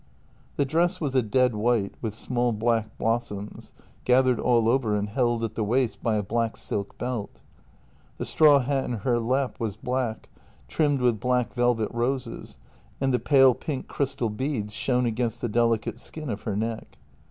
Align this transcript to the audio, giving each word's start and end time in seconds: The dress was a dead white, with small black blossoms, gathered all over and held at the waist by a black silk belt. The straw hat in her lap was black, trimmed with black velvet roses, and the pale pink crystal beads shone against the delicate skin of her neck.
The 0.55 0.65
dress 0.65 0.99
was 0.99 1.13
a 1.13 1.21
dead 1.21 1.53
white, 1.53 1.93
with 2.01 2.15
small 2.15 2.53
black 2.53 2.97
blossoms, 2.97 3.71
gathered 4.03 4.39
all 4.39 4.67
over 4.67 4.95
and 4.95 5.07
held 5.07 5.43
at 5.43 5.53
the 5.53 5.63
waist 5.63 6.01
by 6.01 6.15
a 6.15 6.23
black 6.23 6.57
silk 6.57 6.97
belt. 6.97 7.43
The 8.17 8.25
straw 8.25 8.61
hat 8.61 8.85
in 8.85 8.93
her 8.93 9.19
lap 9.19 9.57
was 9.59 9.77
black, 9.77 10.27
trimmed 10.67 11.01
with 11.01 11.19
black 11.19 11.53
velvet 11.53 11.91
roses, 11.93 12.57
and 12.99 13.13
the 13.13 13.19
pale 13.19 13.53
pink 13.53 13.87
crystal 13.87 14.31
beads 14.31 14.73
shone 14.73 15.05
against 15.05 15.39
the 15.39 15.47
delicate 15.49 15.99
skin 15.99 16.31
of 16.31 16.41
her 16.41 16.55
neck. 16.55 16.97